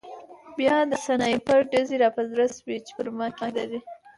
[0.57, 3.79] بیا د سنایپر ډزې را په زړه شوې چې پر ما کېدلې